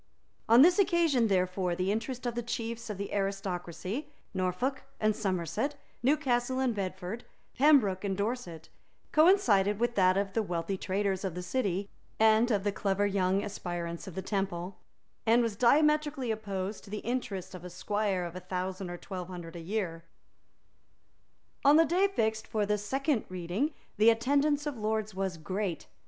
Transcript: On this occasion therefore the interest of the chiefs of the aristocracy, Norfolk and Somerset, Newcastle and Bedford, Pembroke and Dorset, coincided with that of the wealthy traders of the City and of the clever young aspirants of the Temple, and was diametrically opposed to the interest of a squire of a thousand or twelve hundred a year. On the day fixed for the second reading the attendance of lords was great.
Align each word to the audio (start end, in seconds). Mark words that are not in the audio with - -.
On 0.49 0.63
this 0.63 0.79
occasion 0.79 1.27
therefore 1.27 1.75
the 1.75 1.91
interest 1.91 2.25
of 2.25 2.33
the 2.33 2.41
chiefs 2.41 2.89
of 2.89 2.97
the 2.97 3.13
aristocracy, 3.13 4.09
Norfolk 4.33 4.81
and 4.99 5.15
Somerset, 5.15 5.75
Newcastle 6.01 6.57
and 6.59 6.73
Bedford, 6.73 7.23
Pembroke 7.55 8.03
and 8.03 8.17
Dorset, 8.17 8.69
coincided 9.11 9.79
with 9.79 9.93
that 9.93 10.17
of 10.17 10.33
the 10.33 10.41
wealthy 10.41 10.75
traders 10.75 11.23
of 11.23 11.35
the 11.35 11.43
City 11.43 11.87
and 12.19 12.49
of 12.49 12.63
the 12.63 12.71
clever 12.71 13.05
young 13.05 13.43
aspirants 13.43 14.07
of 14.07 14.15
the 14.15 14.23
Temple, 14.23 14.75
and 15.27 15.43
was 15.43 15.55
diametrically 15.55 16.31
opposed 16.31 16.83
to 16.83 16.89
the 16.89 17.05
interest 17.13 17.53
of 17.53 17.63
a 17.63 17.69
squire 17.69 18.25
of 18.25 18.35
a 18.35 18.39
thousand 18.39 18.89
or 18.89 18.97
twelve 18.97 19.27
hundred 19.27 19.55
a 19.55 19.59
year. 19.59 20.03
On 21.63 21.75
the 21.75 21.85
day 21.85 22.07
fixed 22.07 22.47
for 22.47 22.65
the 22.65 22.79
second 22.79 23.23
reading 23.29 23.71
the 23.97 24.09
attendance 24.09 24.65
of 24.65 24.79
lords 24.79 25.13
was 25.13 25.37
great. 25.37 25.85